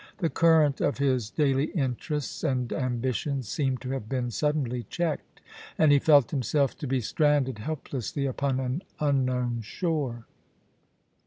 The 0.17 0.31
current 0.31 0.81
of 0.81 0.97
his 0.97 1.29
daily 1.29 1.65
interests 1.65 2.43
and 2.43 2.73
ambitions 2.73 3.47
seemed 3.47 3.81
to 3.81 3.91
have 3.91 4.09
been 4.09 4.31
suddenly 4.31 4.87
checked, 4.89 5.41
and 5.77 5.91
he 5.91 5.99
felt 5.99 6.31
himself 6.31 6.75
to 6.79 6.87
be 6.87 7.01
stranded 7.01 7.59
heli> 7.59 7.75
lessly 7.91 8.27
upon 8.27 8.59
an 8.59 8.81
unknown 8.99 9.61
shore. 9.61 10.25